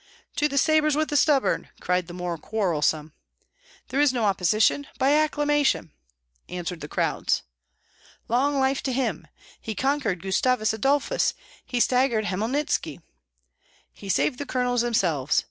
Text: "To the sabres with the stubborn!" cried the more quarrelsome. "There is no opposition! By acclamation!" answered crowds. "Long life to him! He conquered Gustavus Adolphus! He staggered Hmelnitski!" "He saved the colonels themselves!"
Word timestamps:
"To 0.37 0.47
the 0.47 0.57
sabres 0.57 0.95
with 0.95 1.09
the 1.09 1.15
stubborn!" 1.15 1.69
cried 1.79 2.07
the 2.07 2.15
more 2.15 2.35
quarrelsome. 2.35 3.13
"There 3.89 3.99
is 3.99 4.11
no 4.11 4.23
opposition! 4.23 4.87
By 4.97 5.11
acclamation!" 5.13 5.91
answered 6.49 6.89
crowds. 6.89 7.43
"Long 8.27 8.59
life 8.59 8.81
to 8.81 8.93
him! 8.93 9.27
He 9.61 9.75
conquered 9.75 10.23
Gustavus 10.23 10.73
Adolphus! 10.73 11.35
He 11.63 11.79
staggered 11.79 12.25
Hmelnitski!" 12.25 13.01
"He 13.93 14.09
saved 14.09 14.39
the 14.39 14.47
colonels 14.47 14.81
themselves!" 14.81 15.39